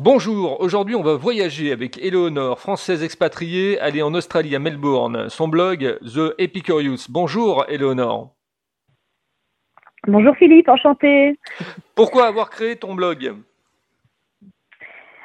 [0.00, 5.28] Bonjour, aujourd'hui on va voyager avec Eleonore, française expatriée, allée en Australie à Melbourne.
[5.28, 7.08] Son blog The Epicurious.
[7.08, 8.30] Bonjour Eleonore.
[10.06, 11.36] Bonjour Philippe, enchanté.
[11.96, 13.34] Pourquoi avoir créé ton blog?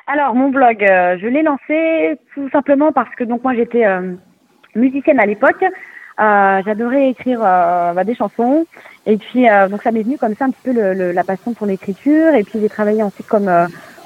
[0.08, 4.16] Alors mon blog, euh, je l'ai lancé tout simplement parce que donc moi j'étais euh,
[4.74, 5.64] musicienne à l'époque.
[6.20, 8.66] Euh, J'adorais écrire bah, des chansons
[9.06, 11.54] et puis donc ça m'est venu comme ça un petit peu le, le, la passion
[11.54, 13.50] pour l'écriture et puis j'ai travaillé ensuite comme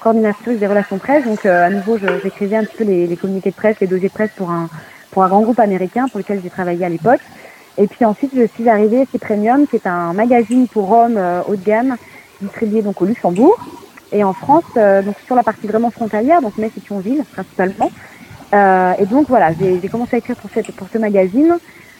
[0.02, 1.25] coordinatrice des relations presse.
[1.25, 4.14] Donc à nouveau j'écrivais un petit peu les, les, communiqués de presse, les dossiers de
[4.14, 4.70] presse pour un
[5.11, 7.21] pour un grand groupe américain pour lequel j'ai travaillé à l'époque.
[7.78, 11.42] Et puis ensuite, je suis arrivée chez Premium, qui est un magazine pour hommes euh,
[11.47, 11.96] haut de gamme,
[12.42, 13.57] distribué donc au Luxembourg
[14.11, 17.92] et en France, euh, donc sur la partie vraiment frontalière, donc Metz et Thionville principalement.
[18.54, 21.57] Euh, et donc voilà, j'ai commencé à écrire pour, cette, pour ce magazine.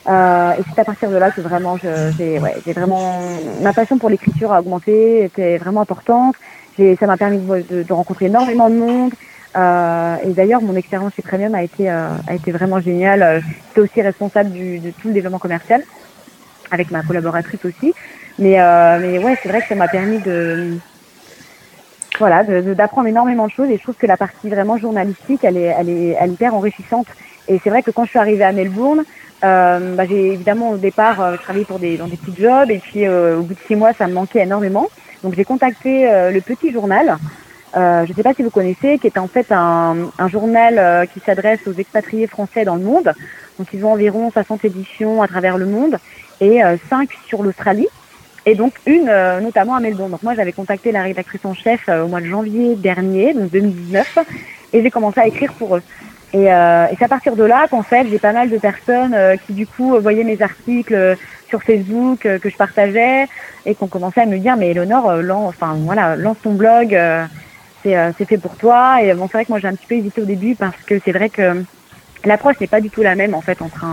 [0.08, 3.20] Euh, et c'est à partir de là que vraiment, j'ai ouais, vraiment
[3.60, 6.34] ma passion pour l'écriture a augmenté, était vraiment importante.
[6.98, 9.12] Ça m'a permis de, rencontrer énormément de monde,
[9.56, 13.42] euh, et d'ailleurs, mon expérience chez Premium a été, euh, a été vraiment géniale.
[13.68, 15.82] J'étais aussi responsable de tout le développement commercial,
[16.70, 17.94] avec ma collaboratrice aussi.
[18.38, 20.78] Mais, euh, mais ouais, c'est vrai que ça m'a permis de,
[22.18, 23.70] voilà, d'apprendre énormément de choses.
[23.70, 26.54] Et je trouve que la partie vraiment journalistique, elle est, elle est, elle est hyper
[26.54, 27.06] enrichissante.
[27.48, 29.04] Et c'est vrai que quand je suis arrivée à Melbourne,
[29.44, 32.70] euh, bah, j'ai évidemment au départ travaillé pour des, dans des petits jobs.
[32.70, 34.88] Et puis au bout de six mois, ça me manquait énormément.
[35.22, 37.18] Donc j'ai contacté le petit journal
[37.76, 40.78] euh, je ne sais pas si vous connaissez, qui est en fait un, un journal
[40.78, 43.12] euh, qui s'adresse aux expatriés français dans le monde.
[43.58, 45.98] Donc ils ont environ 60 éditions à travers le monde
[46.40, 47.88] et euh, 5 sur l'Australie.
[48.46, 50.10] Et donc une euh, notamment à Melbourne.
[50.10, 54.18] Donc moi j'avais contacté la rédactrice en chef au mois de janvier dernier, donc 2019,
[54.72, 55.82] et j'ai commencé à écrire pour eux.
[56.34, 59.16] Et, et c'est à partir de là qu'en fait j'ai pas mal de personnes
[59.46, 61.16] qui du coup voyaient mes articles
[61.48, 63.26] sur Facebook que je partageais
[63.66, 66.96] et qu'on commençait à me dire mais Eleonore, lance, enfin voilà, lance ton blog
[67.86, 69.02] euh, c'est fait pour toi.
[69.02, 70.98] Et bon, c'est vrai que moi j'ai un petit peu hésité au début parce que
[71.04, 71.64] c'est vrai que
[72.24, 73.84] l'approche n'est pas du tout la même en fait entre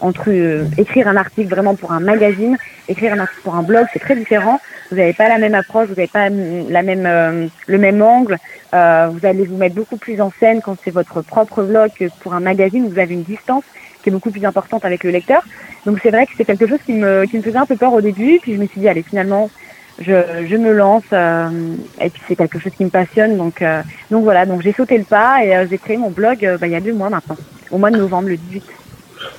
[0.00, 2.58] entre euh, écrire un article vraiment pour un magazine,
[2.88, 4.60] écrire un article pour un blog, c'est très différent.
[4.90, 8.36] Vous n'avez pas la même approche, vous n'avez pas la même euh, le même angle.
[8.72, 12.34] vous allez vous mettre beaucoup plus en scène quand c'est votre propre blog que pour
[12.34, 12.88] un magazine.
[12.88, 13.64] Vous avez une distance
[14.02, 15.42] qui est beaucoup plus importante avec le lecteur.
[15.86, 17.92] Donc c'est vrai que c'est quelque chose qui me qui me faisait un peu peur
[17.92, 18.38] au début.
[18.40, 19.50] Puis je me suis dit allez finalement
[19.98, 23.82] je, je me lance euh, et puis c'est quelque chose qui me passionne donc euh,
[24.10, 26.72] donc voilà donc j'ai sauté le pas et euh, j'ai créé mon blog bah, il
[26.72, 27.36] y a deux mois maintenant
[27.70, 28.64] au mois de novembre le 18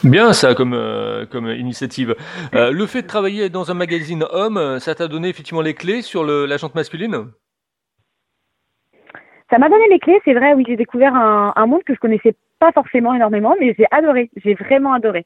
[0.05, 0.77] Bien ça comme
[1.29, 2.15] comme initiative.
[2.53, 6.23] le fait de travailler dans un magazine homme, ça t'a donné effectivement les clés sur
[6.23, 7.27] le, la jante masculine?
[9.49, 10.53] Ça m'a donné les clés, c'est vrai.
[10.53, 14.29] Oui, j'ai découvert un, un monde que je connaissais pas forcément énormément, mais j'ai adoré.
[14.37, 15.25] J'ai vraiment adoré.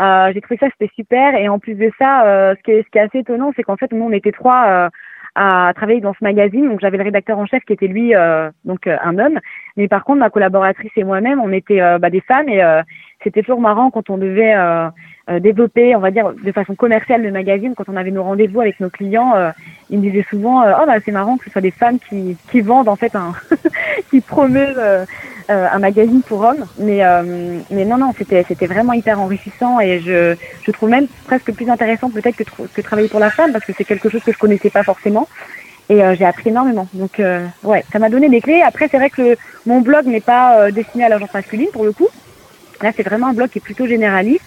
[0.00, 3.00] Euh, j'ai trouvé ça c'était super et en plus de ça, euh, ce, qui est,
[3.00, 4.88] assez étonnant, c'est qu'en fait nous on était trois euh,
[5.34, 6.66] à travailler dans ce magazine.
[6.66, 8.14] Donc j'avais le rédacteur en chef qui était lui
[8.64, 9.38] donc un homme,
[9.76, 12.62] mais par contre ma collaboratrice et moi-même on était bah, des femmes et
[13.22, 14.54] c'était toujours marrant quand on devait
[15.40, 17.74] développer, on va dire de façon commerciale le magazine.
[17.76, 19.34] Quand on avait nos rendez-vous avec nos clients,
[19.90, 22.60] ils me disaient souvent oh bah c'est marrant que ce soit des femmes qui qui
[22.60, 23.34] vendent en fait un
[24.10, 25.06] qui promeuvent
[25.50, 26.66] euh, un magazine pour hommes.
[26.78, 31.06] Mais, euh, mais non, non, c'était, c'était vraiment hyper enrichissant et je, je trouve même
[31.24, 34.22] presque plus intéressant peut-être que, que travailler pour la femme parce que c'est quelque chose
[34.22, 35.26] que je connaissais pas forcément.
[35.88, 36.86] Et euh, j'ai appris énormément.
[36.92, 37.22] Donc
[37.62, 38.60] ouais, ça m'a donné des clés.
[38.60, 42.08] Après, c'est vrai que mon blog n'est pas destiné à l'agence masculine pour le coup.
[42.82, 44.44] Là, c'est vraiment un blog qui est plutôt généraliste,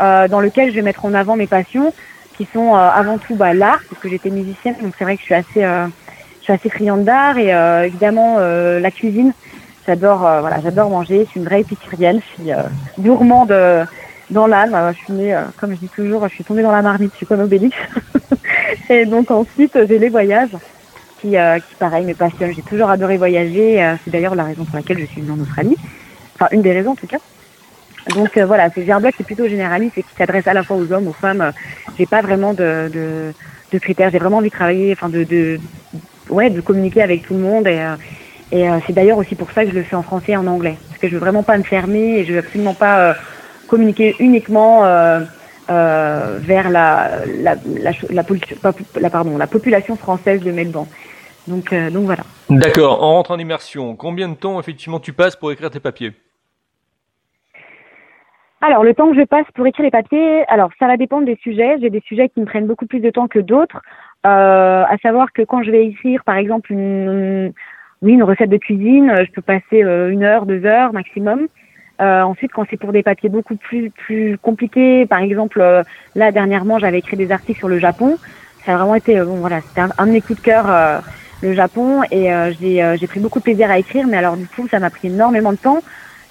[0.00, 1.92] dans lequel je vais mettre en avant mes passions,
[2.36, 5.26] qui sont avant tout bah, l'art, parce que j'étais musicienne, donc c'est vrai que je
[5.26, 7.50] suis assez, je suis assez friande d'art et
[7.86, 9.32] évidemment la cuisine.
[9.86, 11.24] J'adore euh, voilà, j'adore manger.
[11.24, 12.20] Je suis une vraie épicurienne.
[12.20, 12.62] Je suis euh,
[12.98, 13.52] gourmande
[14.30, 14.74] dans l'âme.
[14.74, 17.10] Euh, je suis née, comme je dis toujours, je suis tombée dans la marmite.
[17.12, 17.76] Je suis comme Obélix.
[18.90, 20.56] et donc ensuite, j'ai les voyages
[21.20, 22.52] qui, qui pareil, me passionnent.
[22.54, 23.96] J'ai toujours adoré voyager.
[24.04, 25.76] c'est d'ailleurs la raison pour laquelle je suis venue en Australie.
[26.36, 27.18] Enfin, une des raisons en tout cas.
[28.08, 30.76] Donc voilà, c'est un blog qui est plutôt généraliste et qui s'adresse à la fois
[30.76, 31.52] aux hommes, aux femmes.
[31.98, 33.32] J'ai pas vraiment de, de,
[33.72, 34.10] de critères.
[34.10, 35.60] J'ai vraiment envie de travailler, enfin de, de,
[36.28, 37.86] ouais, de communiquer avec tout le monde et,
[38.52, 40.46] et euh, c'est d'ailleurs aussi pour ça que je le fais en français et en
[40.46, 40.76] anglais.
[40.88, 43.14] Parce que je veux vraiment pas me fermer et je veux absolument pas euh,
[43.68, 45.20] communiquer uniquement euh,
[45.68, 47.10] euh, vers la,
[47.40, 47.54] la,
[48.10, 48.24] la,
[49.00, 50.88] la, pardon, la population française de Melbourne.
[51.46, 52.22] Donc, euh, donc voilà.
[52.48, 53.94] D'accord, on rentre en immersion.
[53.94, 56.12] Combien de temps effectivement tu passes pour écrire tes papiers?
[58.62, 61.36] Alors, le temps que je passe pour écrire les papiers, alors ça va dépendre des
[61.36, 61.78] sujets.
[61.80, 63.80] J'ai des sujets qui me prennent beaucoup plus de temps que d'autres.
[64.26, 67.54] Euh, à savoir que quand je vais écrire, par exemple, une,
[68.02, 71.46] oui, une recette de cuisine, euh, je peux passer euh, une heure, deux heures maximum.
[72.02, 75.82] Euh, ensuite, quand c'est pour des papiers beaucoup plus plus compliqués, par exemple, euh,
[76.14, 78.18] là dernièrement, j'avais écrit des articles sur le Japon.
[78.66, 81.02] Ça a vraiment été bon, voilà, c'était un, de mes de cœur
[81.42, 82.28] le Japon et
[82.60, 84.06] j'ai j'ai pris beaucoup de plaisir à écrire.
[84.06, 85.78] Mais alors du coup, ça m'a pris énormément de temps.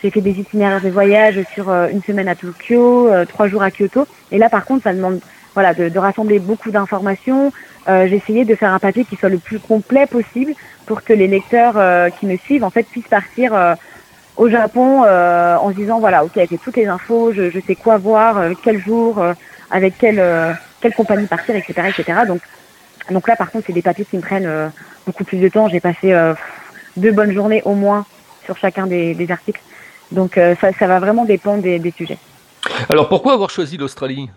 [0.02, 4.08] J'ai fait des itinéraires de voyage sur une semaine à Tokyo, trois jours à Kyoto.
[4.32, 5.20] Et là, par contre, ça demande
[5.54, 7.52] voilà de, de rassembler beaucoup d'informations.
[7.88, 10.54] j'ai essayé de faire un papier qui soit le plus complet possible
[10.86, 13.76] pour que les lecteurs qui me suivent en fait puissent partir
[14.40, 17.76] au Japon euh, en se disant voilà ok j'ai toutes les infos, je, je sais
[17.76, 19.34] quoi voir, euh, quel jour, euh,
[19.70, 20.24] avec quelle
[20.80, 21.90] quelle compagnie partir, etc.
[21.90, 22.20] etc.
[22.26, 22.42] Donc
[23.12, 24.72] donc là par contre c'est des papiers qui me prennent
[25.06, 25.68] beaucoup plus de temps.
[25.68, 26.16] J'ai passé
[26.96, 28.06] deux bonnes journées au moins
[28.46, 29.62] sur chacun des, des articles.
[30.12, 32.18] Donc ça, ça va vraiment dépendre des, des sujets.
[32.90, 34.30] Alors pourquoi avoir choisi l'Australie?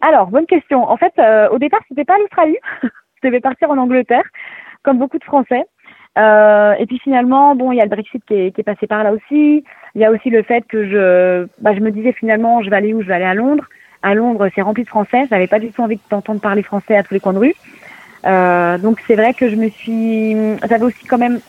[0.00, 0.88] Alors bonne question.
[0.88, 1.12] En fait
[1.50, 4.24] au départ c'était pas l'Australie, je devais partir en Angleterre
[4.82, 5.64] comme beaucoup de Français.
[6.18, 8.86] Euh, et puis finalement, bon, il y a le Brexit qui est, qui est, passé
[8.86, 9.64] par là aussi.
[9.94, 12.76] Il y a aussi le fait que je, bah, je me disais finalement, je vais
[12.76, 13.02] aller où?
[13.02, 13.64] Je vais aller à Londres.
[14.02, 15.26] À Londres, c'est rempli de Français.
[15.30, 17.54] J'avais pas du tout envie d'entendre parler français à tous les coins de rue.
[18.26, 20.34] Euh, donc c'est vrai que je me suis,
[20.68, 21.40] j'avais aussi quand même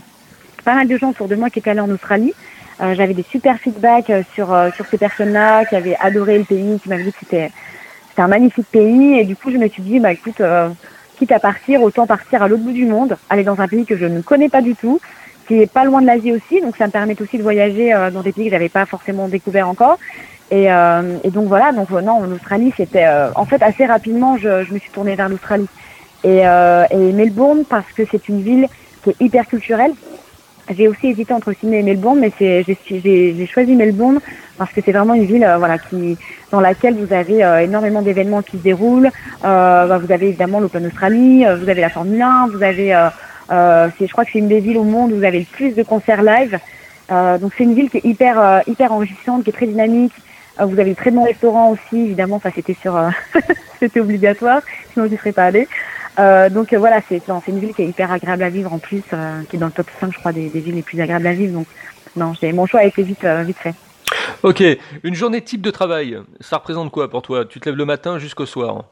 [0.61, 2.33] pas mal de gens autour de moi qui étaient allés en Australie.
[2.81, 6.45] Euh, j'avais des super feedbacks euh, sur euh, sur ces personnes-là qui avaient adoré le
[6.45, 7.51] pays, qui m'avaient dit que c'était
[8.17, 9.19] un magnifique pays.
[9.19, 10.41] Et du coup, je me suis dit, bah écoute,
[11.17, 13.97] quitte à partir, autant partir à l'autre bout du monde, aller dans un pays que
[13.97, 14.99] je ne connais pas du tout,
[15.47, 18.21] qui est pas loin de l'Asie aussi, donc ça me permet aussi de voyager dans
[18.21, 19.97] des pays que j'avais pas forcément découvert encore.
[20.51, 24.71] Et, et donc voilà, donc non, en Australie, c'était en fait assez rapidement, je, je
[24.71, 25.69] me suis tournée vers l'Australie
[26.23, 26.41] et,
[26.91, 28.67] et Melbourne parce que c'est une ville
[29.03, 29.93] qui est hyper culturelle.
[30.69, 34.19] J'ai aussi hésité entre Sydney et Melbourne, mais j'ai choisi Melbourne
[34.57, 36.17] parce que c'est vraiment une ville, voilà, qui
[36.51, 39.09] dans laquelle vous avez euh, énormément d'événements qui se déroulent.
[39.43, 42.89] Euh, bah, vous avez évidemment l'Open Australie, euh, vous avez la Formule 1, vous avez,
[43.49, 45.83] je crois que c'est une des villes au monde où vous avez le plus de
[45.83, 46.59] concerts live.
[47.09, 50.13] donc c'est une ville qui est hyper hyper enrichissante, qui est très dynamique.
[50.59, 52.93] vous avez de très bons restaurants aussi, évidemment, c'était sur,
[53.79, 54.61] c'était obligatoire,
[54.93, 55.67] sinon je n'y serais pas allée.
[56.49, 59.03] Donc voilà, c'est une ville qui est hyper agréable à vivre en plus,
[59.49, 61.33] qui est dans le top 5 je crois des, des, villes les plus agréables à
[61.33, 61.53] vivre.
[61.53, 61.67] Donc
[62.15, 63.73] non, mon choix a été vite vite fait.
[64.43, 64.63] Ok,
[65.03, 67.45] une journée type de travail, ça représente quoi pour toi?
[67.45, 68.85] Tu te lèves le matin jusqu'au soir?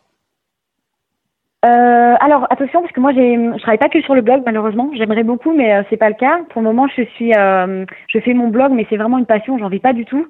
[1.66, 4.90] Euh, alors attention parce que moi je travaille pas que sur le blog malheureusement.
[4.96, 6.40] J'aimerais beaucoup mais euh, c'est pas le cas.
[6.52, 9.58] Pour le moment je suis euh, je fais mon blog mais c'est vraiment une passion
[9.58, 10.26] j'en vis pas du tout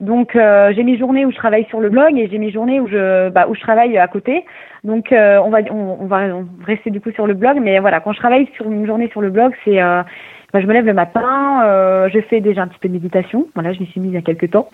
[0.00, 2.80] donc euh, j'ai mes journées où je travaille sur le blog et j'ai mes journées
[2.80, 4.44] où je bah, où je travaille à côté
[4.84, 6.28] donc euh, on va on, va
[6.64, 9.20] rester du coup sur le blog mais voilà quand je travaille sur une journée sur
[9.20, 9.80] le blog c'est
[10.60, 13.46] je me lève le matin, euh, je fais déjà un petit peu de méditation.
[13.54, 14.68] Voilà, je m'y suis mise il y a quelques temps.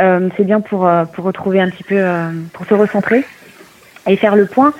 [0.00, 3.24] Euh, c'est bien pour euh, pour retrouver un petit peu, euh, pour se recentrer
[4.06, 4.72] et faire le point.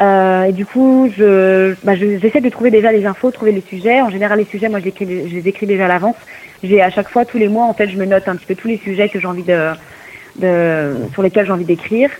[0.00, 4.00] Euh, et du coup, je, bah, j'essaie de trouver déjà les infos, trouver les sujets.
[4.00, 6.16] En général, les sujets, moi, je, je les écris déjà à l'avance.
[6.62, 8.54] J'ai à chaque fois, tous les mois, en fait, je me note un petit peu
[8.54, 9.72] tous les sujets que j'ai envie de,
[10.36, 12.10] de sur lesquels j'ai envie d'écrire.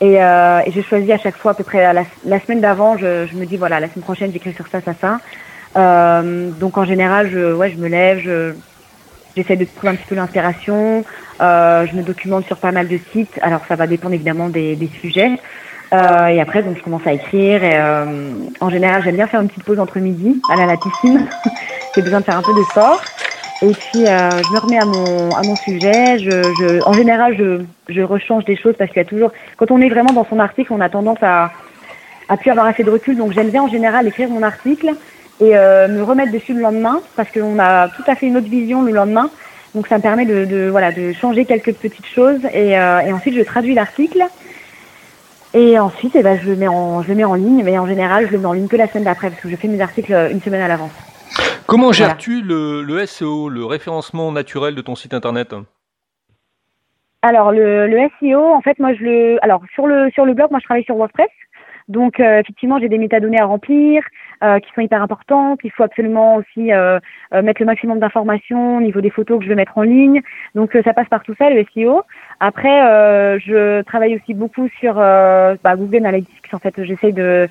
[0.00, 2.96] Et, euh, et je choisis à chaque fois à peu près la, la semaine d'avant,
[2.98, 5.20] je, je me dis voilà, la semaine prochaine, j'écris sur ça, ça, ça.
[5.76, 8.52] Euh, donc en général, je, ouais, je me lève, je,
[9.36, 11.04] j'essaie de trouver un petit peu l'inspiration.
[11.40, 13.38] Euh, je me documente sur pas mal de sites.
[13.42, 15.38] Alors ça va dépendre évidemment des, des sujets.
[15.92, 17.62] Euh, et après, donc je commence à écrire.
[17.62, 21.28] Et, euh, en général, j'aime bien faire une petite pause entre midi, à la piscine.
[21.94, 23.00] J'ai besoin de faire un peu de sport.
[23.62, 26.18] Et puis euh, je me remets à mon à mon sujet.
[26.18, 29.70] Je, je en général, je je rechange des choses parce qu'il y a toujours quand
[29.70, 31.52] on est vraiment dans son article, on a tendance à
[32.28, 33.16] à plus avoir assez de recul.
[33.16, 34.90] Donc j'aime bien en général écrire mon article
[35.40, 38.48] et euh, me remettre dessus le lendemain parce qu'on a tout à fait une autre
[38.48, 39.30] vision le lendemain.
[39.76, 43.12] Donc ça me permet de, de voilà de changer quelques petites choses et, euh, et
[43.12, 44.24] ensuite je traduis l'article
[45.54, 47.86] et ensuite eh ben, je le mets en je le mets en ligne mais en
[47.86, 49.80] général je le mets en ligne que la semaine d'après parce que je fais mes
[49.80, 50.92] articles une semaine à l'avance.
[51.66, 55.54] Comment gères-tu le, le SEO, le référencement naturel de ton site internet?
[57.22, 60.50] Alors le, le SEO en fait moi je le alors sur le sur le blog
[60.50, 61.30] moi je travaille sur WordPress
[61.88, 64.02] donc euh, effectivement, j'ai des métadonnées à remplir
[64.42, 65.60] euh, qui sont hyper importantes.
[65.64, 66.98] Il faut absolument aussi euh,
[67.32, 70.22] mettre le maximum d'informations au niveau des photos que je vais mettre en ligne.
[70.54, 72.02] Donc ça passe par tout ça, le SEO.
[72.40, 76.52] Après, je travaille aussi beaucoup sur bah, Google Analytics.
[76.52, 77.48] En fait, j'essaye de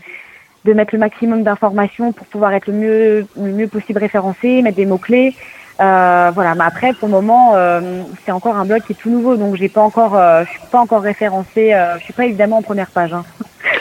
[0.64, 4.78] de mettre le maximum d'informations pour pouvoir être le mieux le mieux possible référencé, mettre
[4.78, 5.34] des mots clés.
[5.80, 9.10] Euh, voilà, mais après pour le moment euh, c'est encore un blog qui est tout
[9.10, 12.58] nouveau, donc j'ai pas encore, euh, je suis pas encore référencée, je suis pas évidemment
[12.58, 13.14] en première page.
[13.14, 13.24] Hein.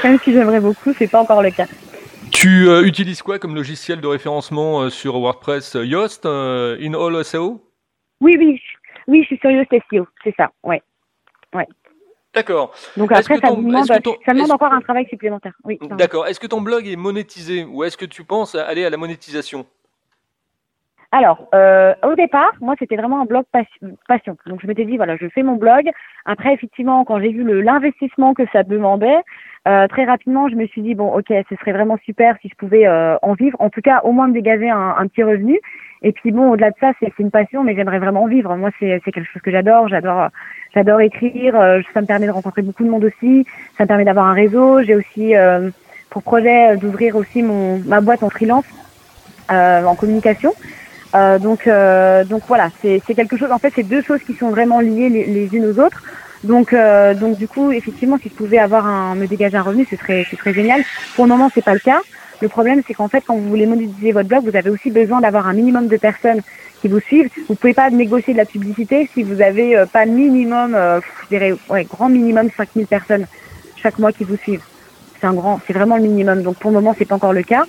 [0.04, 1.66] Même si j'aimerais beaucoup, c'est pas encore le cas.
[2.32, 7.60] Tu utilises quoi comme logiciel de référencement sur WordPress Yoast, in all SEO
[8.20, 8.60] Oui, oui,
[9.08, 10.82] oui, je suis sur Yoast SEO, c'est ça, ouais,
[11.54, 11.66] ouais.
[12.34, 12.72] D'accord.
[12.96, 15.52] Donc après, ça, ton, demande, ton, ça demande encore un travail supplémentaire.
[15.64, 15.78] Oui.
[15.98, 16.28] D'accord.
[16.28, 19.66] Est-ce que ton blog est monétisé ou est-ce que tu penses aller à la monétisation?
[21.12, 24.36] Alors, euh, au départ, moi, c'était vraiment un blog passion.
[24.46, 25.90] Donc, je m'étais dit, voilà, je fais mon blog.
[26.24, 29.18] Après, effectivement, quand j'ai vu l'investissement que ça demandait,
[29.68, 32.54] euh, très rapidement, je me suis dit bon, ok, ce serait vraiment super si je
[32.54, 35.60] pouvais euh, en vivre, en tout cas au moins me dégager un, un petit revenu.
[36.02, 38.56] Et puis bon, au-delà de ça, c'est une passion, mais j'aimerais vraiment en vivre.
[38.56, 39.86] Moi, c'est quelque chose que j'adore.
[39.88, 40.28] J'adore,
[40.74, 41.54] j'adore écrire.
[41.60, 43.44] Euh, ça me permet de rencontrer beaucoup de monde aussi.
[43.76, 44.82] Ça me permet d'avoir un réseau.
[44.82, 45.34] J'ai aussi
[46.08, 48.64] pour projet d'ouvrir aussi mon ma boîte en freelance
[49.50, 50.54] en communication.
[51.12, 51.68] donc
[52.30, 53.52] donc voilà, c'est quelque chose.
[53.52, 56.02] En fait, c'est deux choses qui sont vraiment liées les, les unes aux autres.
[56.42, 59.86] Donc, euh, donc du coup, effectivement, si je pouvais avoir un, me dégager un revenu,
[59.90, 60.82] ce serait, ce serait génial.
[61.14, 62.00] Pour le moment, c'est pas le cas.
[62.40, 65.20] Le problème, c'est qu'en fait, quand vous voulez monétiser votre blog, vous avez aussi besoin
[65.20, 66.40] d'avoir un minimum de personnes
[66.80, 67.28] qui vous suivent.
[67.48, 71.36] Vous pouvez pas négocier de la publicité si vous avez euh, pas minimum, euh, je
[71.36, 73.26] dirais, ouais, grand minimum 5000 personnes
[73.82, 74.62] chaque mois qui vous suivent.
[75.20, 76.42] C'est un grand, c'est vraiment le minimum.
[76.42, 77.64] Donc pour le moment, c'est pas encore le cas.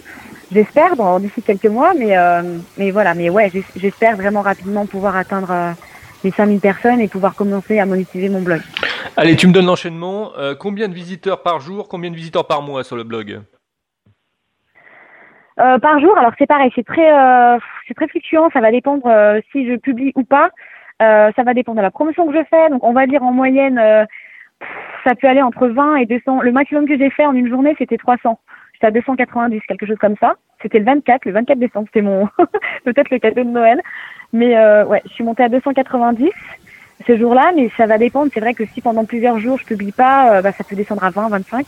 [0.51, 5.75] J'espère d'ici quelques mois, mais euh, mais voilà, mais ouais, j'espère vraiment rapidement pouvoir atteindre
[6.24, 8.62] les 5000 personnes et pouvoir commencer à monétiser mon blog.
[9.18, 10.32] Allez, tu me donnes l'enchaînement.
[10.38, 13.42] Euh, combien de visiteurs par jour, combien de visiteurs par mois sur le blog?
[15.60, 18.50] Euh, Par jour, alors c'est pareil, c'est très, euh, c'est très fluctuant.
[18.51, 19.04] Ça va dépendre
[19.51, 20.50] si je publie ou pas.
[21.00, 22.70] ça va dépendre de la promotion que je fais.
[22.70, 23.80] Donc, on va dire en moyenne,
[25.04, 26.42] ça peut aller entre 20 et 200.
[26.42, 28.40] Le maximum que j'ai fait en une journée, c'était 300.
[28.74, 30.36] J'étais à 290, quelque chose comme ça.
[30.62, 31.88] C'était le 24, le 24 décembre.
[31.88, 32.27] C'était mon
[32.86, 33.82] peut-être le cadeau de Noël.
[34.34, 36.30] Mais euh, ouais, je suis montée à 290
[37.06, 38.32] ce jour-là, mais ça va dépendre.
[38.34, 41.03] C'est vrai que si pendant plusieurs jours je publie pas, euh, bah, ça peut descendre
[41.03, 41.65] à 20, 25.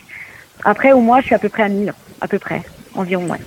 [0.64, 2.62] Après, au mois, je suis à peu près à 1000, à peu près,
[2.96, 3.28] environ.
[3.28, 3.40] Ouais.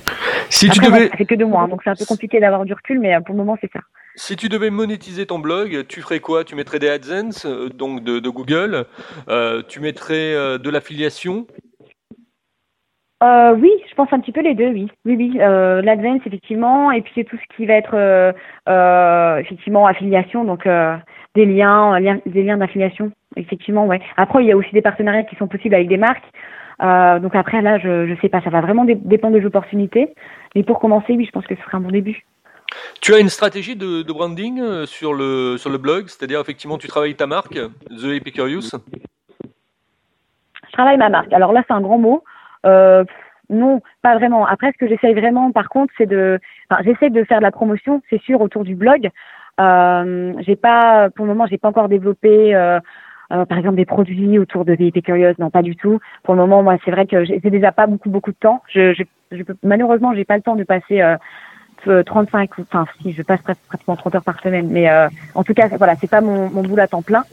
[0.50, 1.08] Si tu devais...
[1.08, 3.14] ça fait que deux mois, hein, donc c'est un peu compliqué d'avoir du recul, mais
[3.14, 3.80] euh, pour le moment, c'est ça.
[4.16, 6.42] Si tu devais monétiser ton blog, tu ferais quoi?
[6.42, 8.86] Tu mettrais des AdSense, donc de, de Google.
[9.28, 11.46] Euh, tu mettrais de l'affiliation?
[13.22, 14.90] Euh, oui, je pense un petit peu les deux, oui.
[15.06, 15.38] Oui, oui.
[15.40, 18.32] Euh, L'advance, effectivement, et puis c'est tout ce qui va être euh,
[18.68, 20.68] euh effectivement affiliation, donc
[21.34, 24.00] des liens, des liens d'affiliation, effectivement, ouais.
[24.16, 26.30] Après, il y a aussi des partenariats qui sont possibles avec des marques.
[27.22, 30.14] Donc après, là, je je sais pas, ça va vraiment dépendre des opportunités.
[30.54, 32.26] Mais pour commencer, oui, je pense que ce serait un bon début.
[33.00, 36.86] Tu as une stratégie de, de branding sur le sur le blog, c'est-à-dire effectivement, tu
[36.86, 37.58] travailles ta marque,
[37.88, 38.72] The Epicurious.
[40.66, 41.32] Je travaille ma marque.
[41.32, 42.22] Alors là, c'est un grand mot.
[42.64, 43.04] Euh,
[43.48, 44.46] non, pas vraiment.
[44.46, 47.52] Après, ce que j'essaye vraiment, par contre, c'est de, enfin, j'essaie de faire de la
[47.52, 49.10] promotion, c'est sûr, autour du blog.
[49.60, 52.80] Euh, j'ai pas, pour le moment, j'ai pas encore développé, euh,
[53.32, 55.38] euh, par exemple, des produits autour de VIP Curieuse.
[55.38, 56.00] Non, pas du tout.
[56.24, 58.62] Pour le moment, moi, c'est vrai que j'ai déjà pas beaucoup, beaucoup de temps.
[58.68, 59.04] Je, je,
[59.36, 63.40] je peux, malheureusement, j'ai pas le temps de passer euh, 35, enfin, si je passe
[63.68, 64.90] pratiquement 30 heures par semaine, mais
[65.34, 67.24] en tout cas, voilà, c'est pas mon, mon boulot à temps plein.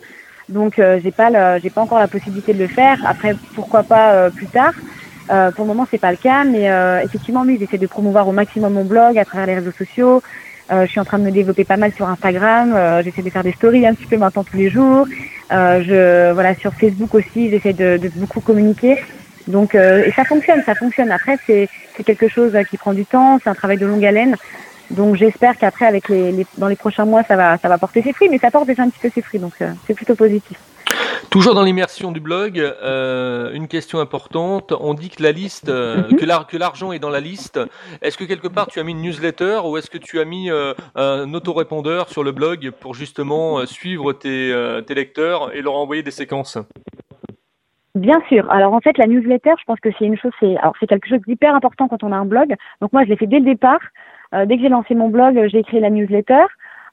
[0.47, 2.97] Donc, j'ai pas, j'ai pas encore la possibilité de le faire.
[3.07, 4.73] Après, pourquoi pas plus tard.
[5.29, 8.27] Euh, pour le moment, c'est pas le cas, mais euh, effectivement, oui, j'essaie de promouvoir
[8.27, 10.21] au maximum mon blog à travers les réseaux sociaux.
[10.71, 12.73] Euh, je suis en train de me développer pas mal sur Instagram.
[12.73, 15.07] Euh, j'essaie de faire des stories un petit peu maintenant tous les jours.
[15.51, 18.97] Euh, je voilà sur Facebook aussi, j'essaie de, de, beaucoup communiquer.
[19.47, 21.11] Donc et ça fonctionne, ça fonctionne.
[21.11, 24.37] Après, c'est c'est quelque chose qui prend du temps, c'est un travail de longue haleine.
[24.89, 28.01] Donc j'espère qu'après, avec les, les, dans les prochains mois, ça va ça va porter
[28.01, 29.53] ses fruits, mais ça porte déjà un petit peu ses fruits, donc
[29.85, 30.57] c'est plutôt positif.
[31.33, 34.71] Toujours dans l'immersion du blog, euh, une question importante.
[34.79, 36.17] On dit que la liste, euh, mhm.
[36.17, 37.59] que l'argent est dans la liste.
[38.03, 40.51] Est-ce que quelque part tu as mis une newsletter ou est-ce que tu as mis
[40.51, 44.53] euh, un autorépondeur sur le blog pour justement suivre tes,
[44.85, 46.59] tes lecteurs et leur envoyer des séquences?
[47.95, 48.47] Bien sûr.
[48.51, 51.09] Alors en fait, la newsletter, je pense que c'est une chose, c'est alors c'est quelque
[51.09, 52.53] chose d'hyper important quand on a un blog.
[52.79, 53.81] Donc moi, je l'ai fait dès le départ.
[54.33, 56.43] dès que j'ai lancé mon blog, j'ai écrit la newsletter.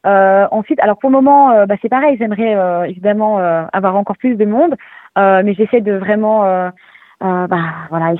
[0.07, 3.97] Euh, ensuite, alors pour le moment, euh, bah, c'est pareil, j'aimerais euh, évidemment euh, avoir
[3.97, 4.75] encore plus de monde,
[5.17, 6.71] mais j'essaie de vraiment,
[7.21, 7.49] bah,
[7.91, 8.15] voilà,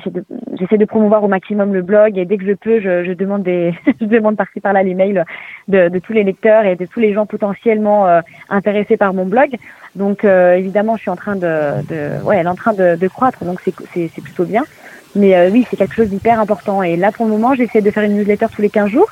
[0.53, 3.41] j'essaie de, promouvoir au maximum le blog et dès que je peux, je, je demande
[3.41, 5.25] des, je demande par-ci par-là les mails
[5.67, 9.55] de, de, tous les lecteurs et de tous les gens potentiellement intéressés par mon blog.
[9.95, 13.07] Donc évidemment, je suis en train de, de ouais, elle est en train de, de
[13.07, 14.63] croître, donc c'est, c'est, c'est plutôt bien.
[15.15, 16.83] Mais oui, c'est quelque chose d'hyper important.
[16.83, 19.11] Et là, pour le moment, j'essaie de faire une newsletter tous les 15 jours.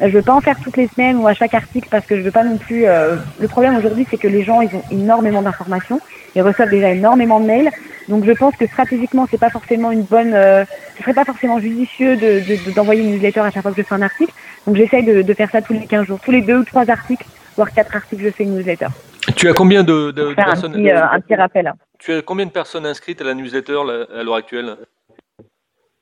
[0.00, 2.22] Je veux pas en faire toutes les semaines ou à chaque article parce que je
[2.22, 2.86] veux pas non plus.
[2.86, 6.00] Euh, le problème aujourd'hui, c'est que les gens, ils ont énormément d'informations,
[6.34, 7.70] ils reçoivent déjà énormément de mails.
[8.08, 10.32] Donc je pense que stratégiquement, c'est pas forcément une bonne.
[10.32, 10.64] Euh,
[10.96, 13.94] ce serait pas forcément judicieux de d'envoyer une newsletter à chaque fois que je fais
[13.94, 14.32] un article.
[14.66, 16.90] Donc j'essaye de, de, faire ça tous les 15 jours, tous les deux ou trois
[16.90, 17.26] articles,
[17.56, 18.88] voire quatre articles, je fais une newsletter.
[19.36, 21.72] Tu as combien de, de, personnes un petit, euh, un petit rappel.
[21.98, 23.78] Tu as combien de personnes inscrites à la newsletter
[24.14, 24.76] à l'heure actuelle?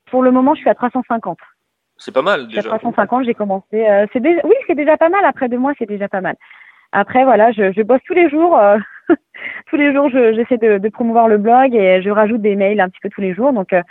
[0.09, 1.37] Pour le moment, je suis à 350.
[1.99, 2.63] C'est pas mal déjà.
[2.63, 3.87] 350, j'ai commencé.
[3.87, 5.23] Euh, c'est déjà, oui, c'est déjà pas mal.
[5.25, 6.35] Après deux mois, c'est déjà pas mal.
[6.91, 8.57] Après, voilà, je, je bosse tous les jours.
[8.57, 8.77] Euh,
[9.69, 12.89] tous les jours, j'essaie de, de, promouvoir le blog et je rajoute des mails un
[12.89, 13.53] petit peu tous les jours.
[13.53, 13.81] Donc, euh,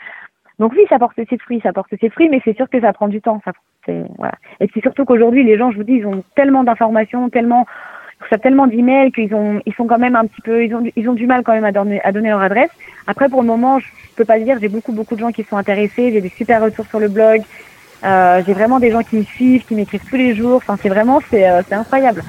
[0.59, 2.93] donc oui, ça porte ses fruits, ça porte ses fruits, mais c'est sûr que ça
[2.93, 3.41] prend du temps.
[3.45, 3.53] Ça.
[3.89, 7.67] Et c'est surtout qu'aujourd'hui, les gens, je vous dis, ils ont tellement d'informations, tellement
[8.21, 11.09] reçoivent tellement d'emails qu'ils ont, ils sont quand même un petit peu, ils ont, ils
[11.09, 12.71] ont du mal quand même à donner, leur adresse.
[13.07, 13.87] Après, pour le moment, je
[14.17, 16.87] peux pas dire, j'ai beaucoup, beaucoup de gens qui sont intéressés, j'ai des super retours
[16.87, 17.43] sur le blog,
[18.05, 20.57] euh, j'ai vraiment des gens qui me suivent, qui m'écrivent tous les jours.
[20.57, 22.23] Enfin, c'est vraiment, c'est, euh, c'est incroyable.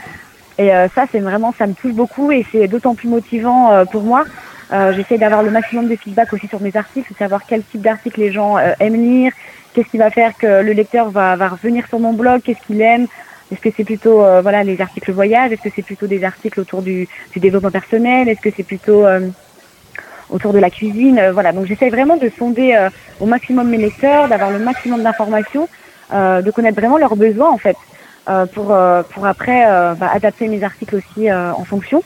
[0.57, 3.85] Et euh, ça, c'est vraiment, ça me touche beaucoup et c'est d'autant plus motivant euh,
[3.85, 4.23] pour moi.
[4.91, 8.31] J'essaie d'avoir le maximum de feedback aussi sur mes articles, savoir quel type d'article les
[8.31, 9.31] gens aiment lire,
[9.73, 12.79] qu'est-ce qui va faire que le lecteur va, va revenir sur mon blog, qu'est-ce qu'il
[12.79, 13.07] aime?
[13.51, 15.51] Est-ce que c'est plutôt voilà les articles voyage?
[15.51, 18.29] Est-ce que c'est plutôt des articles autour du, du développement personnel?
[18.29, 19.05] Est-ce que c'est plutôt
[20.29, 21.19] autour de la cuisine.
[21.19, 25.03] Euh, voilà, donc j'essaie vraiment de sonder euh, au maximum mes lecteurs, d'avoir le maximum
[25.03, 25.67] d'informations,
[26.13, 27.77] euh, de connaître vraiment leurs besoins en fait,
[28.53, 28.77] pour
[29.09, 29.65] pour après
[29.99, 32.03] bah, adapter mes articles aussi en fonction.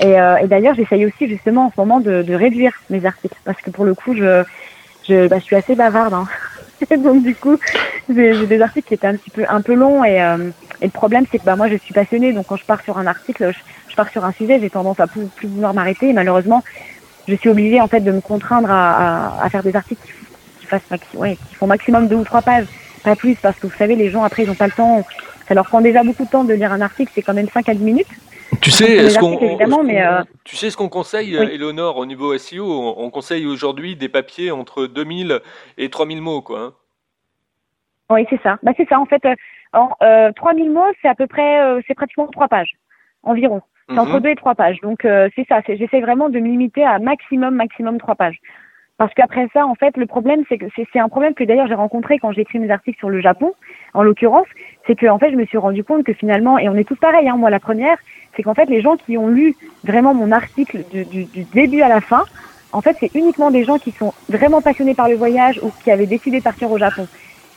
[0.00, 3.60] Et, et d'ailleurs, j'essaye aussi justement en ce moment de, de, réduire mes articles parce
[3.60, 4.44] que pour le coup, je
[5.08, 6.14] je, bah, je suis assez bavarde.
[6.14, 6.26] Hein.
[6.98, 7.58] donc du coup,
[8.08, 10.18] j'ai des articles qui étaient un petit peu un peu longs et,
[10.80, 12.96] et le problème c'est que bah moi je suis passionnée donc quand je pars sur
[12.96, 16.10] un article, je, je pars sur un sujet, j'ai tendance à plus, plus vouloir m'arrêter
[16.10, 16.62] et malheureusement
[17.28, 20.02] je suis obligée en fait de me contraindre à, faire des articles
[20.60, 20.82] qui, fassent,
[21.14, 22.66] ouais, qui font maximum deux ou trois pages,
[23.04, 25.04] pas plus, parce que vous savez, les gens après ils n'ont pas le temps.
[25.48, 27.68] Ça leur prend déjà beaucoup de temps de lire un article, c'est quand même 5
[27.68, 28.08] à 10 minutes.
[28.60, 31.54] Tu sais, ce qu'on, euh, tu sais ce qu'on conseille, oui.
[31.54, 35.40] Eleonore, au niveau SEO on, conseille aujourd'hui des papiers entre 2000
[35.78, 36.60] et 3000 mots, quoi.
[36.60, 36.72] Hein.
[38.10, 38.58] Oui, c'est ça.
[38.62, 39.24] Bah, c'est ça, en fait.
[39.24, 39.34] Euh,
[39.72, 39.90] en,
[40.34, 42.72] 3000 euh, mots, c'est à peu près, c'est pratiquement trois pages,
[43.22, 43.62] environ.
[43.90, 44.20] C'est entre mhm.
[44.20, 44.80] deux et trois pages.
[44.82, 45.60] Donc euh, c'est ça.
[45.66, 48.38] J'essaie vraiment de me limiter à maximum, maximum trois pages.
[48.98, 51.74] Parce qu'après ça, en fait, le problème, c'est que c'est un problème que d'ailleurs j'ai
[51.74, 53.54] rencontré quand j'ai écrit mes articles sur le Japon,
[53.94, 54.46] en l'occurrence,
[54.86, 56.96] c'est que en fait, je me suis rendu compte que finalement, et on est tous
[56.96, 57.96] pareils, hein, moi la première,
[58.36, 61.80] c'est qu'en fait, les gens qui ont lu vraiment mon article du, du, du début
[61.80, 62.24] à la fin,
[62.72, 65.90] en fait, c'est uniquement des gens qui sont vraiment passionnés par le voyage ou qui
[65.90, 67.08] avaient décidé de partir au Japon.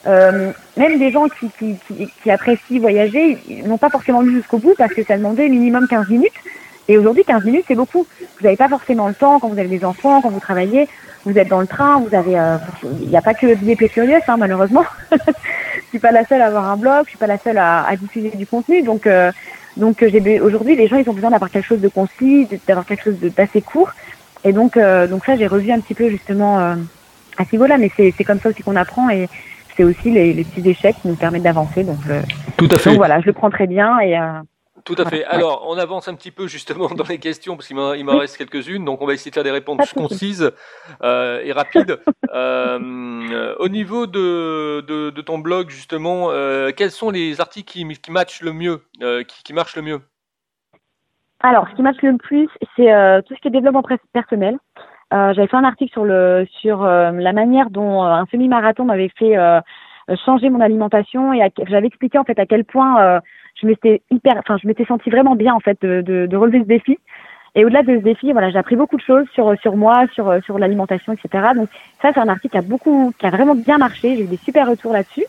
[0.05, 4.57] Euh, même des gens qui, qui, qui, qui apprécient voyager n'ont pas forcément lu jusqu'au
[4.57, 6.33] bout parce que ça demandait minimum 15 minutes.
[6.89, 8.05] Et aujourd'hui, 15 minutes, c'est beaucoup.
[8.19, 10.89] Vous n'avez pas forcément le temps quand vous avez des enfants, quand vous travaillez.
[11.25, 12.57] Vous êtes dans le train, vous avez, euh,
[13.01, 14.83] il n'y a pas que billet Curious, hein, malheureusement.
[15.11, 17.87] je suis pas la seule à avoir un blog, je suis pas la seule à,
[17.97, 18.81] diffuser du contenu.
[18.81, 19.31] Donc, euh,
[19.77, 23.03] donc j'ai aujourd'hui, les gens, ils ont besoin d'avoir quelque chose de concis, d'avoir quelque
[23.03, 23.91] chose d'assez court.
[24.43, 27.77] Et donc, euh, donc ça, j'ai revu un petit peu justement à ce niveau-là.
[27.77, 29.29] Mais c'est comme ça aussi qu'on apprend et
[29.75, 31.83] c'est aussi les, les, petits échecs qui nous permettent d'avancer.
[31.83, 32.21] Donc, euh,
[32.57, 32.91] Tout à fait.
[32.91, 34.17] Donc, voilà, je le prends très bien et.
[34.17, 34.39] Euh,
[34.85, 35.23] tout à fait.
[35.25, 38.83] Alors, on avance un petit peu justement dans les questions parce qu'il m'en reste quelques-unes,
[38.83, 40.51] donc on va essayer de faire des réponses concises
[41.01, 41.99] euh, et rapides.
[42.33, 47.87] euh, au niveau de, de, de, ton blog justement, euh, quels sont les articles qui,
[47.87, 50.01] qui matchent le mieux, euh, qui, qui marchent le mieux?
[51.39, 52.87] Alors, ce qui match le plus, c'est
[53.25, 53.83] tout ce qui est développement
[54.13, 54.57] personnel.
[55.13, 58.85] Euh, j'avais fait un article sur le sur euh, la manière dont euh, un semi-marathon
[58.85, 59.35] m'avait fait
[60.25, 63.21] changer mon alimentation et j'avais expliqué en fait à quel point
[63.61, 66.59] je m'étais hyper, enfin je m'étais sentie vraiment bien en fait de, de, de relever
[66.59, 66.97] ce défi.
[67.55, 70.43] Et au-delà de ce défi, voilà, j'ai appris beaucoup de choses sur sur moi, sur
[70.43, 71.49] sur l'alimentation, etc.
[71.55, 71.69] Donc
[72.01, 74.15] ça, c'est un article qui a beaucoup, qui a vraiment bien marché.
[74.17, 75.25] J'ai eu des super retours là-dessus.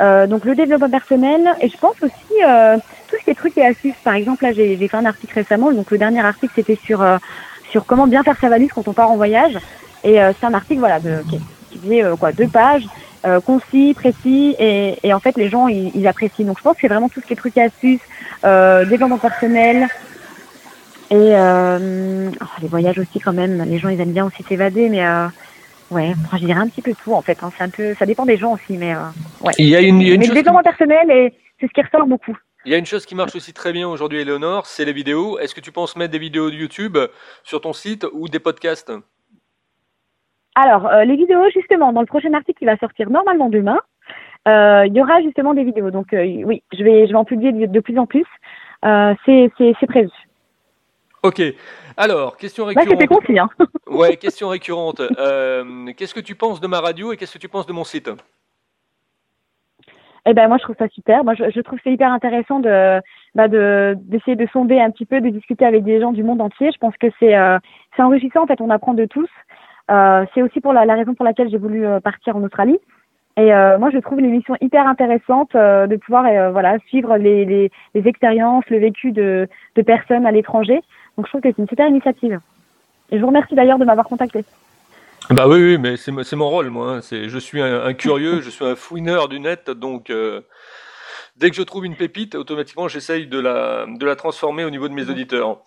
[0.00, 2.76] Euh, donc le développement personnel et je pense aussi euh,
[3.08, 3.96] tous ces trucs et astuces.
[4.04, 5.72] Par exemple, là, j'ai fait un article récemment.
[5.72, 7.02] Donc le dernier article, c'était sur
[7.76, 9.58] sur comment bien faire sa valise quand on part en voyage.
[10.02, 11.38] Et euh, c'est un article voilà de, qui,
[11.70, 12.86] qui faisait euh, quoi deux pages,
[13.26, 16.46] euh, concis, précis, et, et, en fait les gens ils, ils, apprécient.
[16.46, 18.00] Donc je pense que c'est vraiment tout ce qui est trucs et astuces,
[18.42, 19.88] développement personnel.
[21.10, 25.04] Et oh, les voyages aussi quand même, les gens ils aiment bien aussi s'évader, mais
[25.90, 27.38] ouais, je dirais un petit peu tout en fait.
[27.42, 27.50] Hein.
[27.58, 28.94] C'est un peu, ça dépend des gens aussi, mais
[29.42, 29.52] ouais.
[29.58, 31.72] Il y a une, il y a une mais le développement personnel, et c'est ce
[31.74, 32.36] qui ressort beaucoup.
[32.66, 35.38] Il y a une chose qui marche aussi très bien aujourd'hui, Eleonore, c'est les vidéos.
[35.38, 36.98] Est-ce que tu penses mettre des vidéos de YouTube
[37.44, 38.92] sur ton site ou des podcasts?
[40.56, 43.78] Alors, euh, les vidéos, justement, dans le prochain article qui va sortir normalement demain,
[44.48, 45.92] euh, il y aura justement des vidéos.
[45.92, 48.26] Donc, euh, oui, je vais, je vais en publier de, de plus en plus.
[48.82, 50.10] C'est prévu.
[51.22, 51.40] Ok.
[51.96, 52.88] Alors, question récurrente.
[52.88, 53.48] Là, c'était concis, hein.
[53.86, 55.02] ouais, question récurrente.
[55.96, 58.10] Qu'est-ce que tu penses de ma radio et qu'est-ce que tu penses de mon site?
[60.28, 61.22] Eh ben moi je trouve ça super.
[61.24, 63.00] Moi je, je trouve c'est hyper intéressant de
[63.36, 66.40] bah, de d'essayer de sonder un petit peu, de discuter avec des gens du monde
[66.40, 66.70] entier.
[66.72, 67.58] Je pense que c'est euh,
[67.94, 68.60] c'est enrichissant en fait.
[68.60, 69.30] On apprend de tous.
[69.88, 72.78] Euh, c'est aussi pour la, la, raison pour laquelle j'ai voulu euh, partir en Australie.
[73.36, 77.70] Et euh, moi je trouve l'émission hyper intéressante euh, de pouvoir voilà suivre les, les,
[77.94, 80.80] les expériences, le vécu de de personnes à l'étranger.
[81.16, 82.40] Donc je trouve que c'est une super initiative.
[83.12, 84.44] Et je vous remercie d'ailleurs de m'avoir contacté.
[85.30, 86.96] Bah oui, oui mais c'est mon rôle, moi.
[86.96, 87.00] Hein.
[87.00, 90.42] C'est, je suis un, curieux, je suis un fouineur du net, donc euh,
[91.36, 94.88] dès que je trouve une pépite, automatiquement j'essaye de la, de la transformer au niveau
[94.88, 95.62] de mes auditeurs.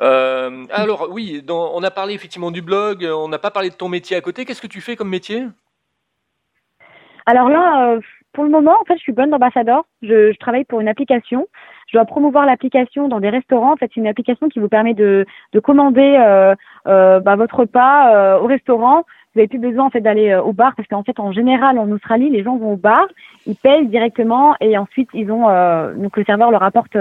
[0.00, 3.88] Euh, alors oui, on a parlé effectivement du blog, on n'a pas parlé de ton
[3.88, 4.44] métier à côté.
[4.44, 5.46] Qu'est-ce que tu fais comme métier?
[7.26, 8.00] Alors là, euh,
[8.32, 9.84] pour le moment, en fait, je suis bonne ambassadeur.
[10.02, 11.48] Je, travaille pour une application
[11.86, 13.72] je dois promouvoir l'application dans des restaurants.
[13.72, 16.54] En fait, c'est une application qui vous permet de, de commander euh,
[16.86, 19.04] euh, bah, votre repas euh, au restaurant.
[19.34, 21.90] Vous n'avez plus besoin en fait d'aller au bar parce qu'en fait, en général, en
[21.90, 23.06] Australie, les gens vont au bar,
[23.46, 25.42] ils payent directement et ensuite ils ont
[25.94, 26.96] donc le serveur leur apporte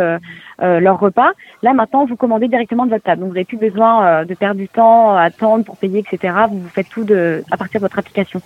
[0.60, 1.32] leur repas.
[1.64, 3.22] Là, maintenant, vous commandez directement de votre table.
[3.22, 6.34] Donc, vous n'avez plus besoin de perdre du temps, à attendre pour payer, etc.
[6.52, 8.42] Vous, faites tout de à partir de votre application.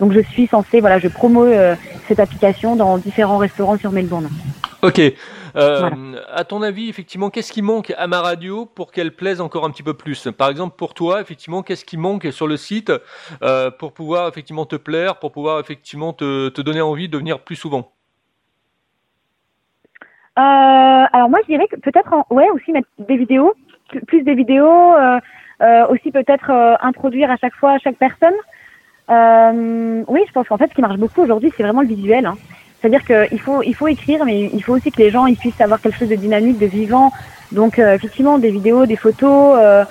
[0.00, 1.76] Donc je suis censée, voilà, je promo euh,
[2.08, 4.28] cette application dans différents restaurants sur Melbourne.
[4.82, 5.00] Ok.
[5.56, 5.90] Euh,
[6.32, 9.70] À ton avis, effectivement, qu'est-ce qui manque à ma radio pour qu'elle plaise encore un
[9.70, 10.28] petit peu plus?
[10.38, 12.92] Par exemple, pour toi, effectivement, qu'est-ce qui manque sur le site
[13.42, 17.40] euh, pour pouvoir effectivement te plaire, pour pouvoir effectivement te, te donner envie de venir
[17.40, 17.92] plus souvent?
[20.38, 23.52] Euh, Alors moi, je dirais que peut-être, ouais, aussi mettre des vidéos,
[24.06, 28.32] plus des vidéos, euh, aussi peut-être introduire à chaque fois à chaque personne.
[30.08, 32.24] Oui, je pense qu'en fait, ce qui marche beaucoup aujourd'hui, c'est vraiment le visuel.
[32.24, 32.38] Hein.
[32.80, 35.60] C'est-à-dire qu'il faut, il faut écrire, mais il faut aussi que les gens ils puissent
[35.60, 37.12] avoir quelque chose de dynamique, de vivant.
[37.52, 39.84] Donc, euh, effectivement, des vidéos, des photos, euh,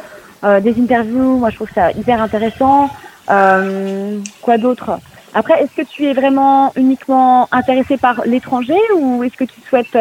[0.43, 1.37] euh, des interviews.
[1.37, 2.89] Moi, je trouve ça hyper intéressant.
[3.29, 4.97] Euh, quoi d'autre?
[5.35, 9.97] Après, est-ce que tu es vraiment uniquement intéressé par l'étranger ou est-ce que tu souhaites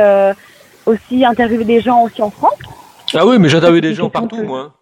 [0.87, 2.59] aussi interviewer des gens aussi en France?
[3.15, 4.73] Ah oui, mais j'interviewe des gens partout, moi.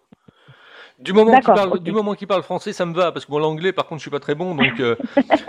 [0.99, 3.39] Du moment qu'il parle, du moment qu'il parle français, ça me va parce que bon,
[3.39, 4.81] l'anglais, par contre, je suis pas très bon, donc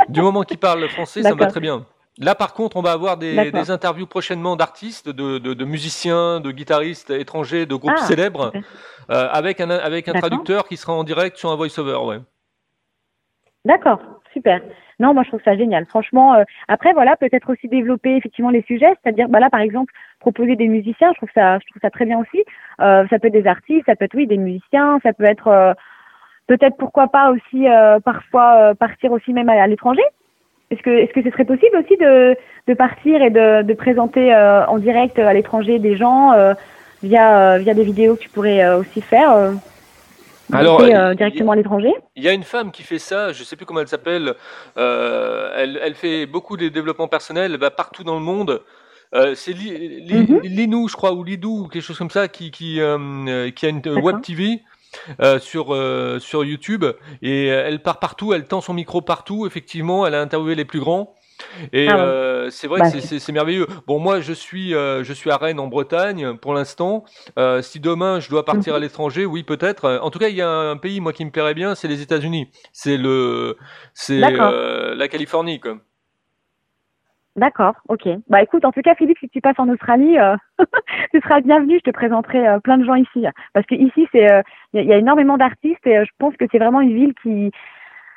[0.09, 1.85] du moment qu'il parle français, ça me va très bien.
[2.21, 6.41] Là, par contre, on va avoir des, des interviews prochainement d'artistes, de, de, de, musiciens,
[6.41, 8.53] de guitaristes étrangers, de groupes ah, célèbres,
[9.11, 12.19] euh, avec un avec un traducteur qui sera en direct sur un voice-over, ouais.
[13.65, 14.01] D'accord,
[14.33, 14.61] super.
[15.01, 15.87] Non, moi je trouve ça génial.
[15.87, 19.93] Franchement, euh, après voilà, peut-être aussi développer effectivement les sujets, c'est-à-dire bah là par exemple
[20.19, 22.43] proposer des musiciens, je trouve ça, je trouve ça très bien aussi.
[22.81, 25.47] Euh, ça peut être des artistes, ça peut être oui des musiciens, ça peut être
[25.47, 25.73] euh,
[26.49, 27.67] peut-être pourquoi pas aussi
[28.05, 30.03] parfois partir aussi même à, l'étranger.
[30.71, 34.35] Est-ce que est-ce que ce serait possible aussi de de partir et de de présenter
[34.35, 36.33] en direct à l'étranger des gens
[37.03, 39.53] via via des vidéos que tu pourrais aussi faire
[40.53, 41.93] alors, euh, directement à l'étranger?
[42.17, 44.35] Il y a une femme qui fait ça, je ne sais plus comment elle s'appelle.
[44.77, 48.63] Euh, elle, elle, fait beaucoup de développement personnel bah, partout dans le monde.
[49.15, 50.41] Euh, c'est li, li, mhm.
[50.43, 53.69] Linou, je crois, ou Lidou, ou quelque chose comme ça, qui, qui, euh, qui a
[53.69, 54.63] une web TV.
[55.21, 55.77] Euh, sur
[56.21, 56.85] sur YouTube
[57.23, 59.47] et elle part partout, elle tend son micro partout.
[59.47, 61.15] Effectivement, elle a interviewé les plus grands
[61.73, 63.67] et ah euh, c'est vrai que bah, c'est merveilleux.
[63.87, 67.05] Bon, moi, je suis, euh, je suis à Rennes en Bretagne pour l'instant.
[67.39, 68.83] Euh, si demain je dois partir à mhm.
[68.83, 69.99] l'étranger, oui, peut-être.
[70.03, 72.03] En tout cas, il y a un pays, moi, qui me plairait bien, c'est les
[72.03, 72.51] États-Unis.
[72.73, 73.57] C'est le,
[73.95, 75.79] c'est la Californie, quoi.
[77.39, 78.09] D'accord, ok.
[78.29, 80.37] Bah écoute, en tout cas, Philippe, si tu passes en Australie, euh,
[81.13, 81.79] tu seras bienvenu.
[81.79, 83.25] Je te présenterai plein de gens ici,
[83.55, 84.27] parce que ici, c'est,
[84.73, 87.51] il y, a énormément d'artistes et je pense que c'est vraiment une ville qui,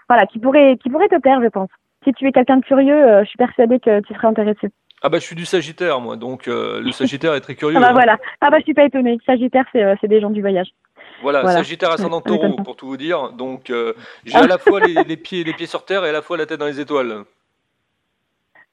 [0.10, 1.70] voilà, qui pourrait, qui pourrait te plaire, je pense
[2.04, 4.70] si tu es quelqu'un de curieux, euh, je suis persuadée que tu serais intéressé.
[5.04, 7.78] Ah bah je suis du Sagittaire moi, donc euh, le Sagittaire est très curieux.
[7.78, 7.94] ah bah hein.
[7.94, 8.18] voilà.
[8.40, 9.18] Ah bah je suis pas étonnée.
[9.26, 10.68] Sagittaire c'est euh, des gens du voyage.
[11.24, 13.32] Voilà, Sagittaire ascendant Taureau pour tout vous dire.
[13.32, 13.72] Donc
[14.26, 16.46] j'ai à la fois les, pieds les pieds sur terre et à la fois la
[16.46, 17.24] tête dans les étoiles.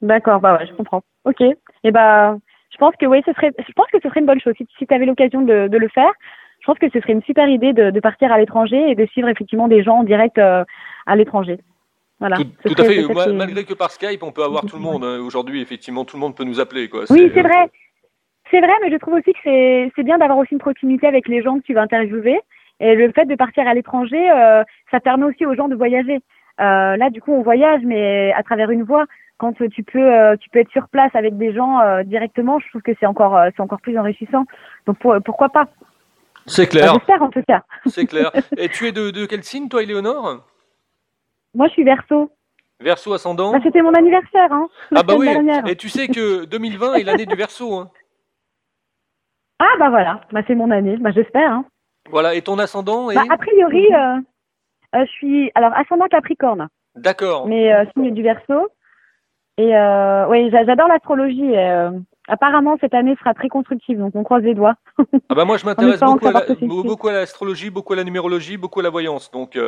[0.01, 1.03] D'accord, bah ouais, je comprends.
[1.25, 1.41] Ok.
[1.41, 2.37] Et eh bah
[2.71, 4.67] je pense que oui, ce serait je pense que ce serait une bonne chose si,
[4.79, 6.13] si tu avais l'occasion de, de, le faire.
[6.61, 9.07] Je pense que ce serait une super idée de, de, partir à l'étranger et de
[9.07, 10.67] suivre effectivement des gens en direct à
[11.17, 11.59] l'étranger.
[12.21, 12.37] Voilà.
[12.37, 13.33] Tout, à fait.
[13.33, 15.05] Malgré que par Skype, on peut avoir tout le monde.
[15.05, 15.21] Hein.
[15.21, 16.89] Aujourd'hui, effectivement, tout le monde peut nous appeler.
[16.89, 17.05] Quoi.
[17.11, 17.71] Oui, c'est vrai.
[18.51, 21.43] C'est vrai, mais je trouve aussi que c'est bien d'avoir aussi une proximité avec les
[21.43, 22.41] gens que tu vas interviewer.
[22.81, 26.21] Et le fait de partir à l'étranger, euh, ça permet aussi aux gens de voyager.
[26.61, 29.07] Euh, là, du coup, on voyage, mais à travers une voix.
[29.39, 32.69] Quand tu peux, euh, tu peux être sur place avec des gens euh, directement, je
[32.71, 34.47] trouve que c'est encore, c'est encore plus enrichissant.
[34.87, 35.69] Donc pourquoi pas?
[36.47, 36.95] C'est clair.
[36.95, 37.63] J'espère en tout cas.
[37.87, 38.33] C'est clair.
[38.57, 40.45] Et tu es de, de quel signe, toi, Éléonore?
[41.55, 42.33] Moi, je suis verso.
[42.81, 44.53] Verso ascendant bah, C'était mon anniversaire.
[44.53, 45.29] Hein, ah bah oui,
[45.67, 47.75] et tu sais que 2020 est l'année du verso.
[47.75, 47.91] Hein.
[49.59, 51.53] Ah bah voilà, bah, c'est mon année, bah, j'espère.
[51.53, 51.65] Hein.
[52.11, 53.17] Voilà, et ton ascendant est...
[53.17, 53.87] Bah, a priori,
[54.95, 55.51] je suis...
[55.55, 56.69] Alors, ascendant Capricorne.
[56.97, 57.47] D'accord.
[57.47, 58.69] Mais euh, signe du verso.
[59.59, 59.73] Et
[60.29, 61.57] oui, j'adore l'astrologie.
[62.29, 64.77] apparemment, cette année sera très constructive, donc on croise les doigts.
[65.29, 68.85] ah bah moi, je m'intéresse beaucoup, beaucoup, à l'astrologie, beaucoup à la numérologie, beaucoup à
[68.85, 69.59] la voyance, donc...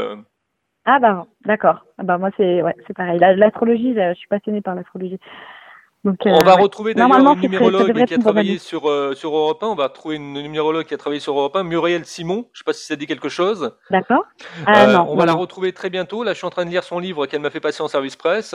[0.85, 1.85] Ah bah d'accord.
[1.99, 3.19] Ah bah moi c'est ouais, c'est pareil.
[3.19, 5.19] L'astrologie, je suis passionnée par l'astrologie.
[6.03, 9.63] Donc, euh, on va retrouver d'ailleurs une numérologue qui a travaillé sur, euh, sur Europe
[9.63, 9.67] 1.
[9.67, 12.47] On va retrouver une numérologue qui a travaillé sur Europe 1, Muriel Simon.
[12.55, 13.77] Je sais pas si ça dit quelque chose.
[13.91, 14.25] D'accord.
[14.67, 16.25] Ah, euh, on va la retrouver très bientôt.
[16.25, 18.17] Là, je suis en train de lire son livre qu'elle m'a fait passer en service
[18.17, 18.55] presse.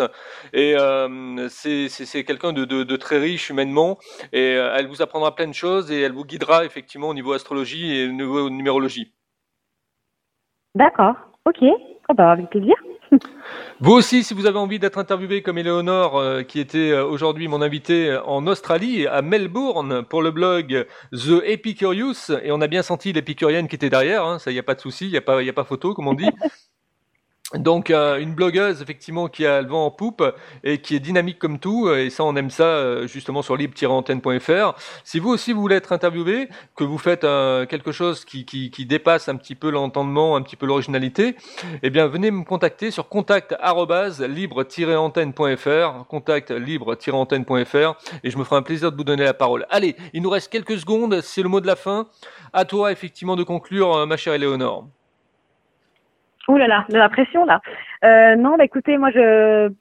[0.54, 4.00] Et euh, c'est quelqu'un de, de, de, très riche humainement.
[4.34, 7.96] Et elle vous apprendra plein de choses et elle vous guidera effectivement au niveau astrologie
[7.96, 9.14] et au niveau numérologie.
[10.74, 11.14] D'accord.
[11.46, 11.64] Ok.
[12.10, 12.76] Ah bah avec plaisir.
[13.80, 17.48] Vous aussi, si vous avez envie d'être interviewé comme Eleonore, euh, qui était euh, aujourd'hui
[17.48, 22.84] mon invité en Australie, à Melbourne, pour le blog The Epicurious, et on a bien
[22.84, 25.22] senti l'épicurienne qui était derrière, hein, ça y a pas de souci, il y a
[25.22, 26.30] pas, y a pas photo, comme on dit.
[27.54, 30.24] Donc euh, une blogueuse effectivement qui a le vent en poupe
[30.64, 34.74] et qui est dynamique comme tout et ça on aime ça euh, justement sur libre-antenne.fr.
[35.04, 38.86] Si vous aussi vous voulez être interviewé, que vous faites euh, quelque chose qui, qui,
[38.88, 41.36] dépasse un petit peu l'entendement, un petit peu l'originalité,
[41.84, 43.56] eh bien venez me contacter sur contact
[44.28, 49.68] libre-antenne.fr, contact libre-antenne.fr et je me ferai un plaisir de vous donner la parole.
[49.70, 52.08] Allez, il nous reste quelques secondes, c'est le mot de la fin.
[52.54, 54.88] À toi effectivement de conclure ma chère Éléonore.
[56.48, 57.62] Ouh là là, de la pression là.
[58.04, 59.72] Euh, non, bah écoutez, moi je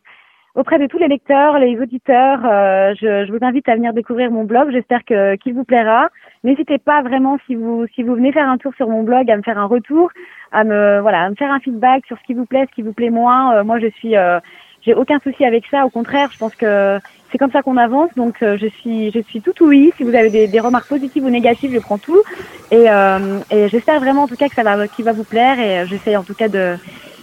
[0.55, 4.31] auprès de tous les lecteurs, les auditeurs, euh, je, je, vous invite à venir découvrir
[4.31, 4.71] mon blog.
[4.71, 6.09] J'espère que qu'il vous plaira.
[6.45, 9.37] N'hésitez pas vraiment si vous si vous venez faire un tour sur mon blog à
[9.37, 10.11] me faire un retour,
[10.53, 12.83] à me voilà, à me faire un feedback sur ce qui vous plaît, ce qui
[12.83, 13.57] vous plaît moins.
[13.57, 14.39] Euh, moi, je suis euh,
[14.83, 15.85] j'ai aucun souci avec ça.
[15.87, 16.99] Au contraire, je pense que
[17.35, 18.11] c'est comme ça qu'on avance.
[18.15, 19.93] Donc, euh, je suis, je suis tout oui.
[19.97, 22.23] Si vous avez des, remarques positives ou négatives, je prends tout.
[22.71, 25.59] Et, euh, et j'espère vraiment, en tout cas, que ça va, qui va vous plaire.
[25.59, 26.77] Et euh, j'essaie, en tout cas, de,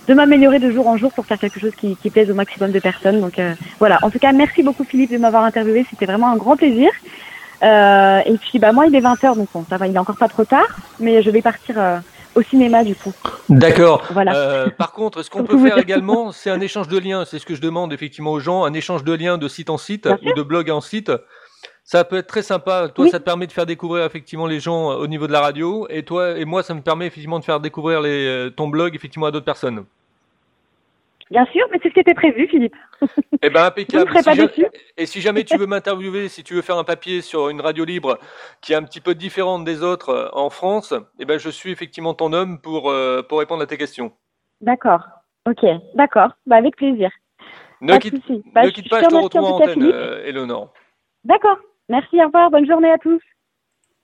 [0.10, 2.80] de m'améliorer de jour en jour pour faire quelque chose qui, plaise au maximum de
[2.80, 3.22] personnes.
[3.22, 3.40] Donc,
[3.80, 4.00] voilà.
[4.02, 5.86] En tout cas, merci beaucoup, Philippe, de m'avoir interviewé.
[5.90, 6.90] C'était vraiment un grand plaisir.
[7.62, 10.28] Et puis, bah, moi, il est 20h, donc bon, ça va, il est encore pas
[10.28, 10.78] trop tard.
[11.00, 11.76] Mais je vais partir
[12.36, 13.14] au cinéma du coup.
[13.50, 14.04] D'accord.
[14.12, 14.36] Voilà.
[14.36, 17.46] Euh, par contre, est-ce qu'on peut faire également, c'est un échange de liens, c'est ce
[17.46, 20.34] que je demande effectivement aux gens, un échange de liens de site en site ou
[20.34, 21.12] de blog en site.
[21.84, 22.90] Ça peut être très sympa.
[22.94, 25.88] Toi, ça te permet de faire découvrir effectivement les gens au niveau de la radio,
[25.90, 28.96] et toi et moi, ça me permet effectivement de faire découvrir les, euh, ton blog
[28.96, 29.84] effectivement à d'autres personnes.
[31.32, 32.76] Bien sûr, mais c'est ce qui était prévu, Philippe.
[33.42, 34.12] Eh ben impeccable.
[34.12, 37.48] Si jamais, et si jamais tu veux m'interviewer, si tu veux faire un papier sur
[37.48, 38.20] une radio libre
[38.60, 41.72] qui est un petit peu différente des autres euh, en France, eh ben je suis
[41.72, 44.12] effectivement ton homme pour euh, pour répondre à tes questions.
[44.60, 45.04] D'accord.
[45.50, 45.66] Ok.
[45.96, 46.32] D'accord.
[46.46, 47.10] Bah avec plaisir.
[47.80, 48.22] Ne quitte,
[48.54, 50.74] bah, ne quitte pas, je te retrouve en antenne, euh, Eleonore.
[51.24, 51.58] D'accord.
[51.88, 52.22] Merci.
[52.22, 52.52] Au revoir.
[52.52, 53.22] Bonne journée à tous.